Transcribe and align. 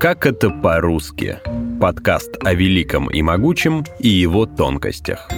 Как 0.00 0.26
это 0.26 0.50
по-русски? 0.50 1.40
Подкаст 1.80 2.36
о 2.44 2.54
великом 2.54 3.08
и 3.10 3.22
могучем 3.22 3.84
и 3.98 4.08
его 4.08 4.46
тонкостях. 4.46 5.28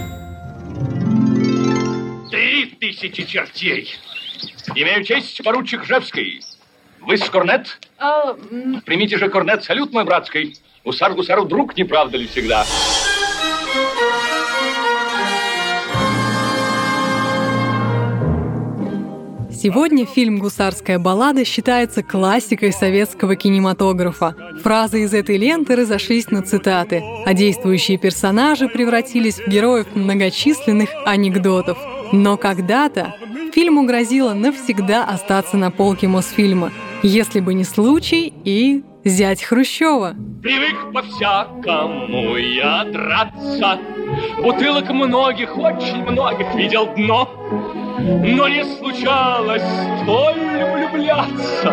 Три 2.30 2.66
тысячи 2.80 3.24
чертей. 3.24 3.88
Имею 4.74 5.04
честь, 5.04 5.42
поручик 5.44 5.84
Жевский. 5.84 6.40
Вы 7.00 7.16
с 7.16 7.28
корнет? 7.30 7.78
А, 7.98 8.34
Примите 8.84 9.16
же 9.18 9.28
корнет, 9.28 9.64
салют 9.64 9.92
мой 9.92 10.04
братский. 10.04 10.56
Гусар 10.84 11.14
гусару 11.14 11.44
друг, 11.44 11.76
не 11.76 11.84
правда 11.84 12.16
ли 12.18 12.26
всегда? 12.26 12.64
Сегодня 19.60 20.06
фильм 20.06 20.38
«Гусарская 20.38 21.00
баллада» 21.00 21.44
считается 21.44 22.04
классикой 22.04 22.72
советского 22.72 23.34
кинематографа. 23.34 24.36
Фразы 24.62 25.02
из 25.02 25.12
этой 25.12 25.36
ленты 25.36 25.74
разошлись 25.74 26.30
на 26.30 26.42
цитаты, 26.42 27.02
а 27.26 27.34
действующие 27.34 27.98
персонажи 27.98 28.68
превратились 28.68 29.40
в 29.40 29.48
героев 29.48 29.88
многочисленных 29.96 30.90
анекдотов. 31.04 31.76
Но 32.12 32.36
когда-то 32.36 33.16
фильму 33.52 33.84
грозило 33.84 34.32
навсегда 34.32 35.04
остаться 35.04 35.56
на 35.56 35.72
полке 35.72 36.06
Мосфильма, 36.06 36.70
если 37.02 37.40
бы 37.40 37.52
не 37.52 37.64
случай 37.64 38.32
и 38.44 38.84
зять 39.04 39.42
Хрущева. 39.42 40.14
Привык 40.40 40.92
по-всякому 40.94 42.36
я 42.36 42.84
драться. 42.84 43.80
Бутылок 44.38 44.88
многих, 44.90 45.56
очень 45.58 46.04
многих 46.04 46.54
видел 46.54 46.86
дно. 46.94 47.28
Но 47.98 48.48
не 48.48 48.64
случалось 48.64 49.62
столь 50.02 50.38
влюбляться. 50.72 51.70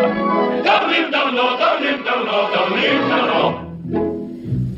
Давным-давно, 0.64 1.56
давным-давно, 1.56 2.50
давным-давно. 2.54 3.66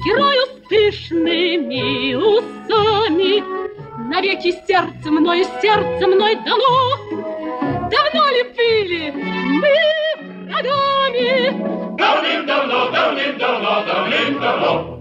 Герой 0.05 0.37
с 0.37 0.69
пышными 0.69 2.14
усами 2.14 3.42
Навеки 4.09 4.53
сердце 4.67 5.11
мной, 5.11 5.45
сердце 5.61 6.06
мной 6.06 6.34
дано 6.36 6.97
Давно 7.91 8.29
ли 8.31 8.42
были 8.56 9.11
мы 9.11 9.77
врагами? 10.48 11.51
Давным-давно, 11.97 12.91
давным-давно, 12.91 13.84
давным-давно. 13.86 14.98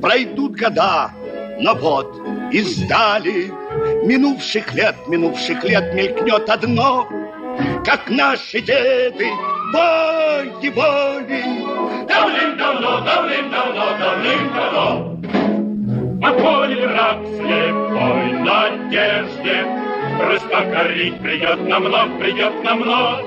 Пройдут 0.00 0.52
года, 0.56 1.10
но 1.60 1.74
вот 1.74 2.16
издали 2.52 3.52
Минувших 4.04 4.74
лет, 4.74 4.96
минувших 5.06 5.64
лет 5.64 5.94
мелькнет 5.94 6.48
одно 6.48 7.08
Как 7.84 8.10
наши 8.10 8.60
деды 8.60 9.30
воли, 9.72 10.68
воли 10.70 11.42
Давным-давно, 12.06 13.00
давным-давно, 13.00 13.84
давным-давно. 13.98 15.12
Мы 16.20 16.32
поняли 16.34 16.86
враг 16.86 17.18
слепой 17.36 18.32
надежде, 18.32 19.66
Распокорить 20.20 21.18
придет 21.20 21.66
нам 21.66 21.84
вновь, 21.84 22.18
придет 22.20 22.62
нам 22.62 22.82
вновь. 22.82 23.24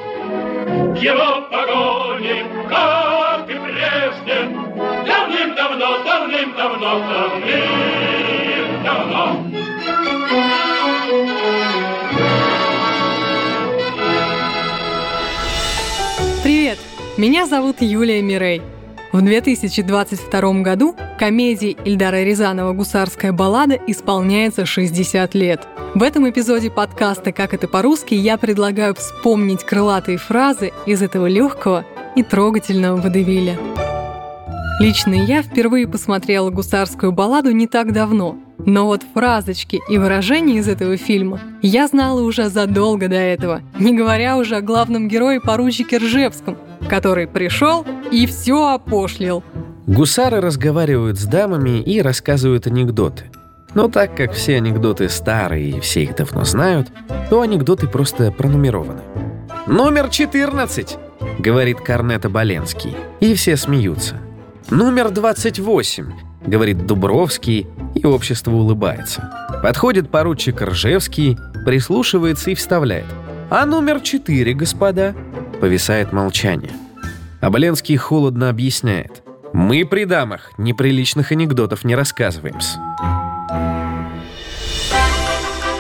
Его 1.02 1.42
погони, 1.50 2.46
как 2.70 3.50
и 3.50 3.54
прежде, 3.54 4.50
Давным-давно, 5.06 6.04
давным-давно, 6.04 7.00
давным-давно. 7.00 7.95
Меня 17.18 17.48
зовут 17.48 17.78
Юлия 17.80 18.22
Мирей. 18.22 18.62
В 19.14 19.22
2022 19.22 20.62
году 20.62 20.94
комедии 21.18 21.78
Ильдара 21.86 22.22
Рязанова 22.26 22.74
«Гусарская 22.74 23.32
баллада» 23.32 23.80
исполняется 23.88 24.66
60 24.66 25.34
лет. 25.34 25.66
В 25.94 26.04
этом 26.04 26.30
эпизоде 26.30 26.70
подкаста 26.70 27.32
«Как 27.32 27.54
это 27.54 27.70
по-русски» 27.70 28.16
я 28.16 28.36
предлагаю 28.36 28.94
вспомнить 28.96 29.64
крылатые 29.64 30.18
фразы 30.18 30.74
из 30.86 31.02
этого 31.02 31.28
легкого 31.28 31.86
и 32.18 32.24
трогательного 32.24 33.00
водевиля. 33.00 33.58
Лично 34.82 35.14
я 35.14 35.42
впервые 35.42 35.88
посмотрела 35.88 36.50
«Гусарскую 36.50 37.14
балладу» 37.14 37.52
не 37.52 37.68
так 37.68 37.94
давно, 37.94 38.38
но 38.58 38.88
вот 38.88 39.04
фразочки 39.14 39.82
и 39.88 39.98
выражения 39.98 40.58
из 40.58 40.68
этого 40.68 40.98
фильма 40.98 41.40
я 41.62 41.88
знала 41.88 42.22
уже 42.22 42.50
задолго 42.50 43.08
до 43.08 43.16
этого, 43.16 43.62
не 43.80 43.96
говоря 43.96 44.36
уже 44.36 44.58
о 44.58 44.62
главном 44.62 45.08
герое 45.08 45.40
поручике 45.40 45.96
Ржевском, 45.96 46.58
который 46.90 47.28
пришел 47.28 47.86
и 48.12 48.26
все 48.26 48.74
опошлил. 48.74 49.44
Гусары 49.88 50.42
разговаривают 50.42 51.20
с 51.20 51.26
дамами 51.26 51.82
и 51.82 52.02
рассказывают 52.02 52.68
анекдоты. 52.68 53.26
Но 53.76 53.90
так 53.90 54.16
как 54.16 54.32
все 54.32 54.56
анекдоты 54.56 55.10
старые 55.10 55.70
и 55.70 55.80
все 55.80 56.04
их 56.04 56.16
давно 56.16 56.46
знают, 56.46 56.88
то 57.30 57.42
анекдоты 57.42 57.88
просто 57.88 58.32
пронумерованы. 58.32 59.02
«Номер 59.68 60.06
14!»— 60.06 60.98
говорит 61.40 61.82
Корнета 61.82 62.30
Боленский. 62.30 62.96
И 63.20 63.34
все 63.36 63.58
смеются. 63.58 64.16
«Номер 64.70 65.08
28!»— 65.08 66.06
говорит 66.48 66.86
Дубровский, 66.86 67.68
и 67.96 68.06
общество 68.06 68.52
улыбается. 68.52 69.30
Подходит 69.62 70.10
поручик 70.10 70.62
Ржевский, 70.62 71.38
прислушивается 71.66 72.52
и 72.52 72.56
вставляет. 72.56 73.06
«А 73.50 73.66
номер 73.66 74.00
4, 74.00 74.54
господа?» 74.54 75.16
Повисает 75.60 76.12
молчание. 76.12 76.72
А 77.42 77.50
Боленский 77.50 77.96
холодно 77.98 78.50
объясняет. 78.50 79.24
«Мы 79.54 79.86
при 79.86 80.06
дамах 80.06 80.52
неприличных 80.58 81.32
анекдотов 81.32 81.84
не 81.84 81.96
рассказываем-с». 81.96 82.78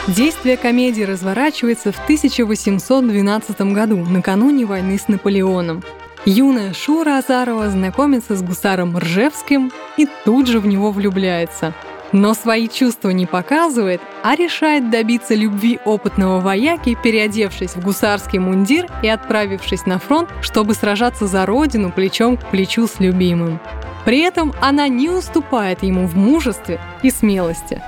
Действие 0.07 0.55
комедии 0.55 1.01
разворачивается 1.01 1.91
в 1.91 1.99
1812 2.03 3.61
году, 3.73 3.97
накануне 3.97 4.65
войны 4.65 4.99
с 4.99 5.07
Наполеоном. 5.07 5.83
Юная 6.25 6.73
Шура 6.73 7.17
Азарова 7.17 7.69
знакомится 7.69 8.35
с 8.35 8.41
гусаром 8.43 8.97
Ржевским 8.97 9.71
и 9.97 10.07
тут 10.23 10.47
же 10.47 10.59
в 10.59 10.67
него 10.67 10.91
влюбляется. 10.91 11.73
Но 12.15 12.33
свои 12.33 12.69
чувства 12.69 13.09
не 13.09 13.25
показывает, 13.25 13.99
а 14.23 14.37
решает 14.37 14.89
добиться 14.89 15.35
любви 15.35 15.79
опытного 15.83 16.39
вояки, 16.39 16.97
переодевшись 17.03 17.75
в 17.75 17.83
гусарский 17.83 18.39
мундир 18.39 18.87
и 19.03 19.09
отправившись 19.09 19.85
на 19.85 19.99
фронт, 19.99 20.29
чтобы 20.41 20.75
сражаться 20.75 21.27
за 21.27 21.45
родину 21.45 21.91
плечом 21.91 22.37
к 22.37 22.49
плечу 22.49 22.87
с 22.87 23.01
любимым. 23.01 23.59
При 24.05 24.19
этом 24.19 24.53
она 24.61 24.87
не 24.87 25.09
уступает 25.09 25.83
ему 25.83 26.07
в 26.07 26.15
мужестве 26.15 26.79
и 27.03 27.09
смелости. 27.09 27.81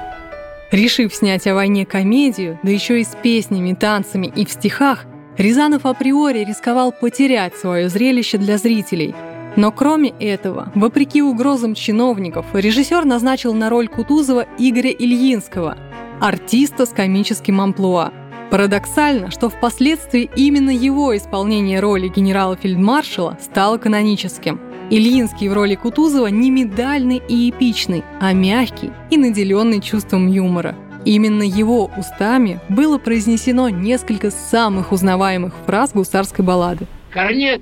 Решив 0.74 1.16
снять 1.16 1.48
о 1.48 1.56
войне 1.56 1.86
комедию, 1.86 2.60
да 2.64 2.70
еще 2.70 3.00
и 3.00 3.06
с 3.06 3.16
песнями, 3.24 3.76
танцами 3.76 4.28
и 4.28 4.46
в 4.46 4.52
стихах, 4.52 5.06
Рязанов 5.38 5.86
априори 5.86 6.44
рисковал 6.44 6.92
потерять 6.92 7.56
свое 7.56 7.88
зрелище 7.88 8.38
для 8.40 8.58
зрителей. 8.58 9.16
Но 9.58 9.72
кроме 9.72 10.12
этого, 10.20 10.72
вопреки 10.76 11.24
угрозам 11.24 11.74
чиновников, 11.74 12.46
режиссер 12.54 13.06
назначил 13.06 13.56
на 13.56 13.70
роль 13.70 13.88
Кутузова 13.88 14.46
Игоря 14.60 14.92
Ильинского, 14.92 15.76
артиста 16.22 16.86
с 16.86 16.90
комическим 16.90 17.60
амплуа. 17.60 18.14
Парадоксально, 18.52 19.32
что 19.32 19.50
впоследствии 19.50 20.30
именно 20.36 20.70
его 20.70 21.18
исполнение 21.18 21.80
роли 21.80 22.08
генерала-фельдмаршала 22.08 23.40
стало 23.42 23.80
каноническим. 23.80 24.62
Ильинский 24.92 25.50
в 25.50 25.54
роли 25.54 25.74
Кутузова 25.74 26.28
не 26.28 26.52
медальный 26.52 27.22
и 27.28 27.50
эпичный, 27.50 28.04
а 28.22 28.34
мягкий 28.34 28.92
и 29.10 29.18
наделенный 29.18 29.82
чувством 29.82 30.28
юмора. 30.28 30.76
Именно 31.04 31.42
его 31.42 31.90
устами 31.98 32.60
было 32.70 33.00
произнесено 33.00 33.70
несколько 33.70 34.30
самых 34.30 34.92
узнаваемых 34.92 35.54
фраз 35.66 35.94
гусарской 35.94 36.46
баллады. 36.46 36.86
Корнет, 37.12 37.62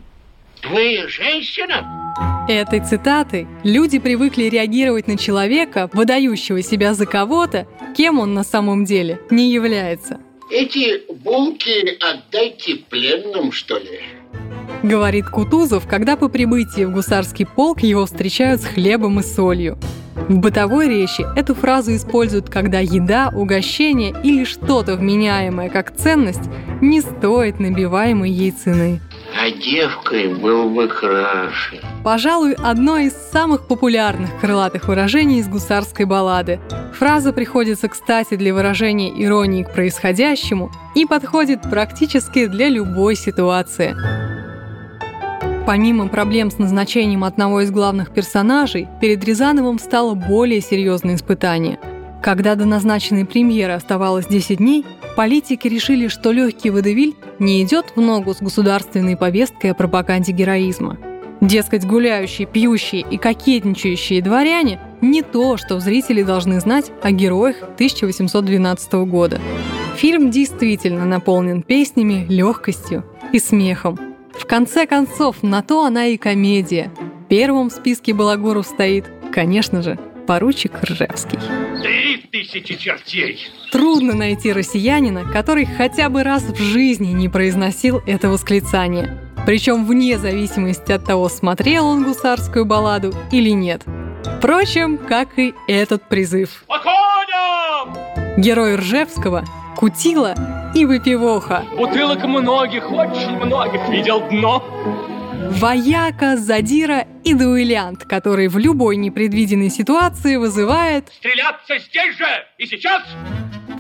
вы 0.64 1.08
женщина? 1.08 2.06
Этой 2.48 2.80
цитатой 2.80 3.48
люди 3.64 4.00
привыкли 4.00 4.44
реагировать 4.44 5.08
на 5.08 5.18
человека, 5.18 5.90
выдающего 5.94 6.62
себя 6.62 6.94
за 6.94 7.06
кого-то, 7.06 7.68
кем 7.98 8.20
он 8.20 8.34
на 8.34 8.44
самом 8.44 8.86
деле 8.86 9.20
не 9.30 9.52
является. 9.52 10.20
Эти 10.52 11.02
булки 11.12 11.98
отдайте 12.00 12.76
пленным, 12.90 13.52
что 13.52 13.78
ли? 13.80 14.00
Говорит 14.84 15.28
Кутузов, 15.30 15.88
когда 15.88 16.16
по 16.16 16.30
прибытии 16.30 16.86
в 16.86 16.92
гусарский 16.92 17.48
полк 17.48 17.82
его 17.82 18.06
встречают 18.06 18.62
с 18.62 18.66
хлебом 18.66 19.20
и 19.20 19.24
солью. 19.24 19.80
В 20.30 20.38
бытовой 20.38 20.88
речи 20.88 21.26
эту 21.36 21.56
фразу 21.56 21.96
используют, 21.96 22.50
когда 22.50 22.80
еда, 22.80 23.32
угощение 23.34 24.16
или 24.24 24.44
что-то 24.44 24.96
вменяемое 24.96 25.70
как 25.70 25.96
ценность 25.96 26.50
не 26.82 27.02
стоит 27.02 27.60
набиваемой 27.60 28.30
ей 28.30 28.52
цены. 28.52 29.02
А 29.46 29.52
девкой 29.52 30.34
был 30.34 30.72
бы 30.72 30.88
краше. 30.88 31.80
Пожалуй, 32.04 32.54
одно 32.54 32.98
из 32.98 33.14
самых 33.32 33.68
популярных 33.68 34.40
крылатых 34.42 34.88
выражений 34.88 35.38
из 35.38 35.48
гусарской 35.48 36.06
баллады. 36.06 36.60
Фраза 36.98 37.32
приходится 37.32 37.88
кстати 37.88 38.38
для 38.38 38.56
выражения 38.56 39.12
иронии 39.24 39.62
к 39.62 39.72
происходящему 39.72 40.72
и 40.96 41.06
подходит 41.06 41.62
практически 41.62 42.48
для 42.48 42.70
любой 42.70 43.16
ситуации. 43.16 43.96
Помимо 45.68 46.08
проблем 46.08 46.50
с 46.50 46.58
назначением 46.58 47.24
одного 47.24 47.62
из 47.62 47.70
главных 47.70 48.12
персонажей, 48.12 48.88
перед 49.00 49.24
Рязановым 49.24 49.78
стало 49.78 50.16
более 50.16 50.60
серьезное 50.60 51.14
испытание. 51.14 51.78
Когда 52.24 52.56
до 52.56 52.66
назначенной 52.66 53.28
премьеры 53.28 53.74
оставалось 53.74 54.26
10 54.26 54.58
дней, 54.58 54.84
политики 55.16 55.68
решили, 55.68 56.08
что 56.08 56.32
легкий 56.32 56.70
водевиль 56.70 57.16
не 57.40 57.62
идет 57.64 57.94
в 57.96 58.02
ногу 58.02 58.34
с 58.34 58.42
государственной 58.42 59.18
повесткой 59.18 59.72
о 59.72 59.74
пропаганде 59.74 60.32
героизма. 60.32 60.98
Дескать, 61.42 61.86
гуляющие, 61.86 62.48
пьющие 62.48 63.02
и 63.02 63.18
кокетничающие 63.18 64.22
дворяне– 64.22 64.80
не 65.02 65.22
то, 65.22 65.58
что 65.58 65.80
зрители 65.80 66.24
должны 66.24 66.60
знать 66.60 66.92
о 67.02 67.12
героях 67.12 67.58
1812 67.62 68.94
года. 69.06 69.40
Фильм 69.96 70.32
действительно 70.32 71.06
наполнен 71.06 71.62
песнями, 71.62 72.26
легкостью 72.28 73.06
и 73.32 73.40
смехом. 73.40 74.00
В 74.32 74.46
конце 74.46 74.86
концов, 74.86 75.44
на 75.44 75.62
то 75.62 75.86
она 75.86 76.08
и 76.08 76.18
комедия. 76.18 76.92
Первым 77.30 77.70
в 77.70 77.74
списке 77.74 78.14
балагуров 78.14 78.66
стоит, 78.66 79.06
конечно 79.32 79.82
же, 79.82 79.98
поручик 80.26 80.72
Ржевский. 80.84 81.40
Три 81.82 82.18
тысячи 82.18 82.76
чертей! 82.76 83.48
Трудно 83.72 84.14
найти 84.14 84.52
россиянина, 84.52 85.24
который 85.32 85.66
хотя 85.66 86.10
бы 86.10 86.24
раз 86.24 86.44
в 86.44 86.58
жизни 86.58 87.12
не 87.12 87.30
произносил 87.30 88.02
это 88.06 88.30
восклицание. 88.30 89.18
Причем 89.46 89.86
вне 89.86 90.18
зависимости 90.18 90.92
от 90.92 91.06
того, 91.06 91.30
смотрел 91.30 91.86
он 91.86 92.04
гусарскую 92.04 92.66
балладу 92.66 93.14
или 93.32 93.52
нет. 93.52 93.84
Впрочем, 94.40 94.98
как 94.98 95.38
и 95.38 95.54
этот 95.68 96.10
призыв. 96.10 96.64
По 96.68 96.80
коням! 96.80 97.96
Герой 98.38 98.76
Ржевского– 98.76 99.46
Кутила 99.76 100.34
и 100.74 100.86
Выпивоха. 100.86 101.66
Бутылок 101.78 102.24
многих, 102.24 102.90
очень 102.92 103.36
многих 103.38 103.88
видел 103.90 104.22
дно. 104.30 104.64
Вояка, 105.60 106.38
задира 106.38 107.06
и 107.24 107.34
дуэлянт, 107.34 108.04
который 108.04 108.48
в 108.48 108.58
любой 108.58 108.98
непредвиденной 108.98 109.70
ситуации 109.70 110.36
вызывает 110.36 111.10
Стреляться 111.20 111.78
здесь 111.80 112.18
же 112.18 112.28
и 112.58 112.66
сейчас! 112.66 113.04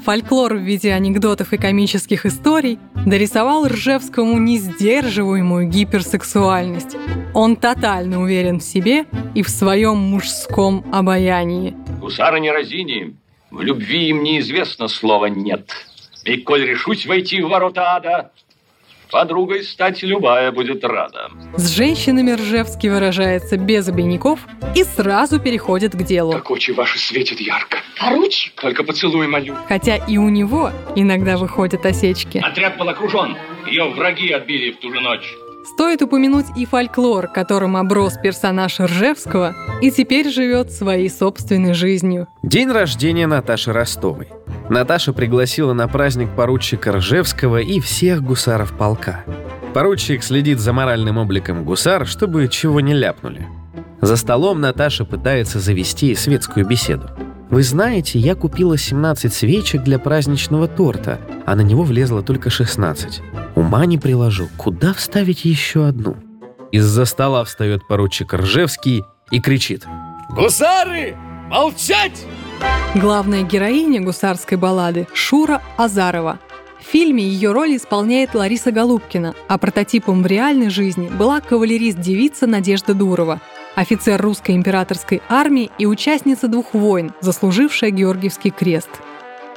фольклор 0.05 0.53
в 0.53 0.59
виде 0.59 0.93
анекдотов 0.93 1.51
и 1.51 1.57
комических 1.57 2.27
историй 2.27 2.77
дорисовал 3.07 3.67
Ржевскому 3.67 4.37
несдерживаемую 4.37 5.67
гиперсексуальность. 5.67 6.95
Он 7.33 7.55
тотально 7.55 8.21
уверен 8.21 8.59
в 8.59 8.63
себе 8.63 9.05
и 9.33 9.41
в 9.41 9.49
своем 9.49 9.97
мужском 9.97 10.85
обаянии. 10.93 11.75
Гусары 11.99 12.39
не 12.39 12.51
разини, 12.51 13.15
в 13.49 13.61
любви 13.61 14.09
им 14.09 14.23
неизвестно 14.23 14.87
слова 14.87 15.25
«нет». 15.25 15.71
И 16.23 16.37
коль 16.37 16.65
решусь 16.65 17.05
войти 17.05 17.41
в 17.41 17.49
ворота 17.49 17.95
ада, 17.95 18.31
подругой 19.09 19.63
стать 19.63 20.03
любая 20.03 20.51
будет 20.51 20.83
рада. 20.83 21.29
С 21.55 21.75
женщинами 21.75 22.31
Ржевский 22.31 22.89
выражается 22.89 23.57
без 23.57 23.87
обиняков 23.87 24.39
и 24.75 24.83
сразу 24.83 25.39
переходит 25.39 25.93
к 25.93 26.03
делу. 26.03 26.33
Как 26.33 26.51
очи 26.51 26.71
ваши 26.71 26.99
светят 26.99 27.39
ярко. 27.39 27.77
Поручик? 27.99 28.53
Только 28.61 28.83
поцелуй 28.83 29.27
молю. 29.27 29.55
Хотя 29.67 29.97
и 29.97 30.17
у 30.17 30.29
него 30.29 30.71
иногда 30.95 31.37
выходят 31.37 31.85
осечки. 31.85 32.41
Отряд 32.43 32.77
был 32.77 32.89
окружен. 32.89 33.37
Ее 33.67 33.89
враги 33.89 34.31
отбили 34.31 34.71
в 34.71 34.77
ту 34.77 34.93
же 34.93 34.99
ночь. 34.99 35.33
Стоит 35.65 36.03
упомянуть 36.03 36.45
и 36.55 36.65
фольклор, 36.65 37.27
которым 37.27 37.75
оброс 37.75 38.17
персонаж 38.21 38.79
Ржевского 38.79 39.55
и 39.81 39.89
теперь 39.89 40.29
живет 40.29 40.71
своей 40.71 41.09
собственной 41.09 41.73
жизнью. 41.73 42.27
День 42.43 42.71
рождения 42.71 43.25
Наташи 43.25 43.73
Ростовой. 43.73 44.27
Наташа 44.69 45.13
пригласила 45.13 45.73
на 45.73 45.87
праздник 45.87 46.35
поручика 46.35 46.93
Ржевского 46.93 47.57
и 47.57 47.79
всех 47.79 48.23
гусаров 48.23 48.73
полка. 48.73 49.23
Поручик 49.73 50.23
следит 50.23 50.59
за 50.59 50.73
моральным 50.73 51.17
обликом 51.17 51.63
гусар, 51.63 52.07
чтобы 52.07 52.47
чего 52.47 52.79
не 52.79 52.93
ляпнули. 52.93 53.47
За 54.01 54.17
столом 54.17 54.61
Наташа 54.61 55.05
пытается 55.05 55.59
завести 55.59 56.15
светскую 56.15 56.65
беседу. 56.65 57.09
Вы 57.49 57.61
знаете, 57.61 58.17
я 58.17 58.33
купила 58.33 58.77
17 58.77 59.31
свечек 59.31 59.83
для 59.83 59.99
праздничного 59.99 60.67
торта, 60.67 61.19
а 61.45 61.55
на 61.55 61.61
него 61.61 61.83
влезло 61.83 62.23
только 62.23 62.49
16. 62.49 63.21
Ума 63.55 63.85
не 63.85 63.97
приложу, 63.97 64.49
куда 64.57 64.93
вставить 64.93 65.45
еще 65.45 65.87
одну? 65.87 66.17
Из-за 66.71 67.05
стола 67.05 67.43
встает 67.43 67.87
поручик 67.87 68.33
Ржевский 68.33 69.03
и 69.29 69.39
кричит. 69.39 69.85
Гусары! 70.29 71.15
Молчать! 71.49 72.25
Главная 72.95 73.43
героиня 73.43 74.01
гусарской 74.01 74.57
баллады– 74.57 75.05
Шура 75.13 75.61
Азарова. 75.75 76.39
В 76.79 76.85
фильме 76.85 77.23
ее 77.23 77.51
роль 77.51 77.75
исполняет 77.75 78.33
Лариса 78.35 78.71
Голубкина, 78.71 79.35
а 79.49 79.57
прототипом 79.57 80.23
в 80.23 80.27
реальной 80.27 80.69
жизни 80.69 81.09
была 81.09 81.41
кавалерист-девица 81.41 82.47
Надежда 82.47 82.93
Дурова, 82.93 83.41
офицер 83.75 84.21
русской 84.21 84.55
императорской 84.55 85.21
армии 85.27 85.71
и 85.77 85.85
участница 85.85 86.47
двух 86.47 86.73
войн, 86.73 87.11
заслужившая 87.19 87.89
Георгиевский 87.89 88.51
крест. 88.51 88.89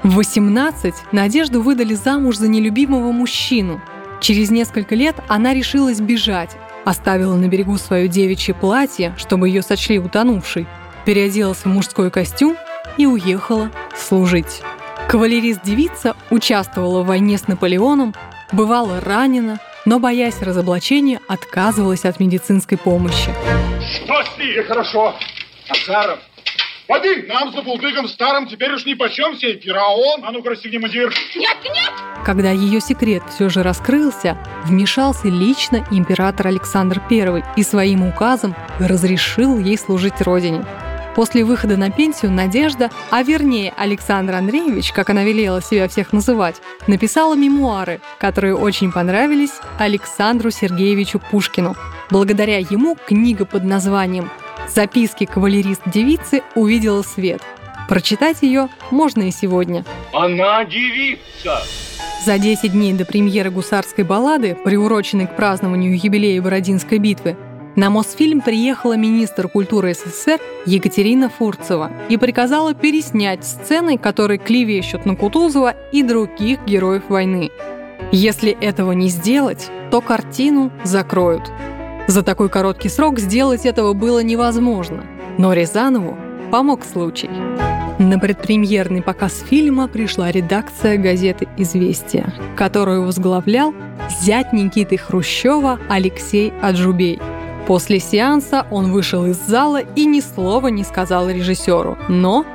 В 0.02 0.16
18 0.16 0.94
Надежду 1.12 1.62
выдали 1.62 1.94
замуж 1.94 2.38
за 2.38 2.48
нелюбимого 2.48 3.12
мужчину. 3.12 3.80
Через 4.20 4.50
несколько 4.50 4.96
лет 4.96 5.14
она 5.28 5.54
решилась 5.54 6.00
бежать, 6.00 6.56
оставила 6.84 7.36
на 7.36 7.46
берегу 7.46 7.78
свое 7.78 8.08
девичье 8.08 8.54
платье, 8.54 9.14
чтобы 9.16 9.48
ее 9.48 9.62
сочли 9.62 10.00
утонувшей, 10.00 10.66
переоделась 11.04 11.58
в 11.58 11.66
мужской 11.66 12.10
костюм 12.10 12.56
и 12.98 13.06
уехала 13.06 13.70
служить. 13.96 14.60
Кавалерист-девица 15.08 16.14
участвовала 16.30 17.02
в 17.02 17.06
войне 17.06 17.38
с 17.38 17.48
Наполеоном, 17.48 18.14
бывала 18.52 19.00
ранена, 19.00 19.58
но, 19.86 19.98
боясь 19.98 20.42
разоблачения, 20.42 21.20
отказывалась 21.28 22.04
от 22.04 22.20
медицинской 22.20 22.76
помощи. 22.76 23.32
Что 23.80 24.22
с 24.22 24.38
ней? 24.38 24.62
Хорошо. 24.64 25.14
Асаров. 25.70 26.18
Воды! 26.88 27.26
Нам 27.28 27.52
за 27.52 27.62
булдыгом 27.62 28.08
старым 28.08 28.46
теперь 28.48 28.72
уж 28.72 28.86
ни 28.86 28.94
почем 28.94 29.36
сей 29.36 29.56
пираон. 29.56 30.24
А 30.24 30.32
ну-ка, 30.32 30.50
расстегни 30.50 30.78
мундир. 30.78 31.12
Нет, 31.36 31.56
нет! 31.64 31.92
Когда 32.24 32.50
ее 32.50 32.80
секрет 32.80 33.22
все 33.28 33.48
же 33.48 33.62
раскрылся, 33.62 34.38
вмешался 34.64 35.28
лично 35.28 35.86
император 35.90 36.48
Александр 36.48 37.00
I 37.10 37.44
и 37.56 37.62
своим 37.62 38.06
указом 38.06 38.54
разрешил 38.78 39.58
ей 39.58 39.76
служить 39.76 40.20
родине. 40.22 40.64
После 41.18 41.44
выхода 41.44 41.76
на 41.76 41.90
пенсию 41.90 42.30
Надежда, 42.30 42.92
а 43.10 43.24
вернее 43.24 43.74
Александр 43.76 44.34
Андреевич, 44.34 44.92
как 44.92 45.10
она 45.10 45.24
велела 45.24 45.60
себя 45.60 45.88
всех 45.88 46.12
называть, 46.12 46.62
написала 46.86 47.34
мемуары, 47.34 48.00
которые 48.20 48.54
очень 48.54 48.92
понравились 48.92 49.50
Александру 49.80 50.52
Сергеевичу 50.52 51.18
Пушкину. 51.18 51.74
Благодаря 52.08 52.58
ему 52.58 52.94
книга 52.94 53.46
под 53.46 53.64
названием 53.64 54.30
«Записки 54.72 55.24
кавалерист-девицы» 55.24 56.42
увидела 56.54 57.02
свет. 57.02 57.42
Прочитать 57.88 58.42
ее 58.42 58.68
можно 58.92 59.22
и 59.22 59.32
сегодня. 59.32 59.84
Она 60.12 60.64
девица! 60.66 61.62
За 62.24 62.38
10 62.38 62.70
дней 62.70 62.92
до 62.92 63.04
премьеры 63.04 63.50
гусарской 63.50 64.04
баллады, 64.04 64.54
приуроченной 64.54 65.26
к 65.26 65.34
празднованию 65.34 65.98
юбилея 65.98 66.40
Бородинской 66.40 66.98
битвы, 66.98 67.36
на 67.78 67.90
Мосфильм 67.90 68.40
приехала 68.40 68.96
министр 68.96 69.46
культуры 69.46 69.94
СССР 69.94 70.40
Екатерина 70.66 71.28
Фурцева 71.28 71.92
и 72.08 72.16
приказала 72.16 72.74
переснять 72.74 73.44
сцены, 73.44 73.96
которые 73.96 74.38
клевещут 74.38 75.06
на 75.06 75.14
Кутузова 75.14 75.76
и 75.92 76.02
других 76.02 76.58
героев 76.66 77.04
войны. 77.08 77.52
Если 78.10 78.50
этого 78.50 78.90
не 78.90 79.08
сделать, 79.08 79.70
то 79.92 80.00
картину 80.00 80.72
закроют. 80.82 81.52
За 82.08 82.24
такой 82.24 82.48
короткий 82.48 82.88
срок 82.88 83.20
сделать 83.20 83.64
этого 83.64 83.92
было 83.92 84.24
невозможно, 84.24 85.04
но 85.38 85.52
Рязанову 85.52 86.18
помог 86.50 86.84
случай. 86.84 87.30
На 88.00 88.18
предпремьерный 88.18 89.02
показ 89.02 89.44
фильма 89.48 89.86
пришла 89.86 90.32
редакция 90.32 90.98
газеты 90.98 91.46
«Известия», 91.56 92.34
которую 92.56 93.04
возглавлял 93.04 93.72
зять 94.20 94.52
Никиты 94.52 94.96
Хрущева 94.96 95.78
Алексей 95.88 96.52
Аджубей– 96.60 97.20
После 97.68 98.00
сеанса 98.00 98.66
он 98.70 98.92
вышел 98.92 99.26
из 99.26 99.36
зала 99.36 99.82
и 99.82 100.06
ни 100.06 100.20
слова 100.20 100.68
не 100.68 100.84
сказал 100.84 101.28
режиссеру. 101.28 101.98
Но 102.08 102.46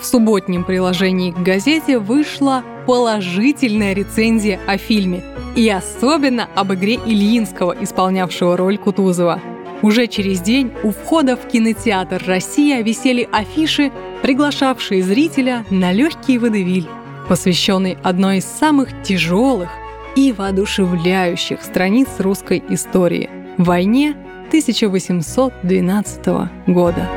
в 0.00 0.06
субботнем 0.06 0.64
приложении 0.64 1.32
к 1.32 1.38
газете 1.38 1.98
вышла 1.98 2.62
положительная 2.86 3.92
рецензия 3.92 4.58
о 4.66 4.78
фильме 4.78 5.22
и 5.54 5.68
особенно 5.68 6.48
об 6.54 6.72
игре 6.72 6.94
Ильинского, 6.94 7.76
исполнявшего 7.78 8.56
роль 8.56 8.78
Кутузова. 8.78 9.38
Уже 9.82 10.06
через 10.06 10.40
день 10.40 10.72
у 10.82 10.92
входа 10.92 11.36
в 11.36 11.46
кинотеатр 11.46 12.24
«Россия» 12.26 12.80
висели 12.80 13.28
афиши, 13.30 13.92
приглашавшие 14.22 15.02
зрителя 15.02 15.66
на 15.68 15.92
легкий 15.92 16.38
водевиль, 16.38 16.88
посвященный 17.28 17.98
одной 18.02 18.38
из 18.38 18.46
самых 18.46 18.88
тяжелых 19.02 19.68
и 20.16 20.32
воодушевляющих 20.32 21.62
страниц 21.62 22.08
русской 22.18 22.64
истории– 22.70 23.28
войне 23.58 24.16
1812 24.54 26.26
года. 26.68 27.08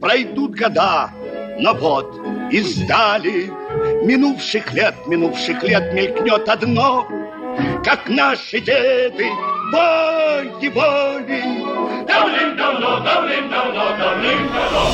Пройдут 0.00 0.54
года, 0.54 1.10
но 1.58 1.74
вот 1.74 2.18
издали 2.50 3.50
Минувших 4.06 4.72
лет, 4.72 4.94
минувших 5.06 5.62
лет 5.62 5.92
мелькнет 5.92 6.48
одно, 6.48 7.06
Как 7.84 8.08
наши 8.08 8.60
деды, 8.60 9.26
воевали. 9.70 11.42
Давным-давно, 12.08 13.00
давным-давно, 13.04 13.84
давным-давно. 13.98 14.84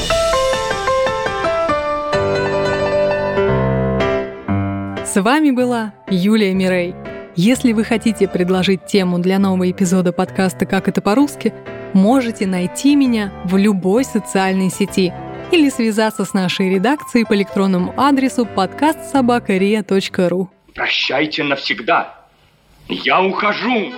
С 5.04 5.22
вами 5.22 5.52
была 5.52 5.94
Юлия 6.10 6.52
Мирей. 6.54 7.05
Если 7.38 7.74
вы 7.74 7.84
хотите 7.84 8.28
предложить 8.28 8.86
тему 8.86 9.18
для 9.18 9.38
нового 9.38 9.70
эпизода 9.70 10.10
подкаста 10.10 10.64
«Как 10.64 10.88
это 10.88 11.02
по-русски», 11.02 11.52
можете 11.92 12.46
найти 12.46 12.96
меня 12.96 13.30
в 13.44 13.58
любой 13.58 14.04
социальной 14.04 14.70
сети 14.70 15.12
или 15.52 15.68
связаться 15.68 16.24
с 16.24 16.32
нашей 16.32 16.70
редакцией 16.70 17.26
по 17.26 17.34
электронному 17.34 17.92
адресу 17.94 18.46
подкастсобакария.ру. 18.46 20.50
Прощайте 20.74 21.44
навсегда. 21.44 22.14
Я 22.88 23.22
ухожу. 23.22 23.92